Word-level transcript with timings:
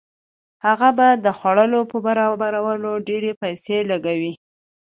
هغه 0.65 0.89
به 0.97 1.07
د 1.25 1.27
خوړو 1.37 1.81
په 1.91 1.97
برابرولو 2.05 2.91
ډېرې 3.07 3.31
پیسې 3.41 3.77
لګولې. 3.91 4.33